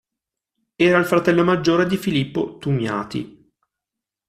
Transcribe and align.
Era 0.77 0.97
il 0.97 1.05
Fratello 1.05 1.43
maggiore 1.43 1.85
di 1.85 1.95
Filippo 1.95 2.57
Tumiati. 2.57 3.51